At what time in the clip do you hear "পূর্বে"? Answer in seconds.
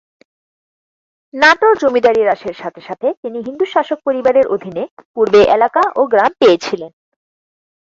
5.13-5.41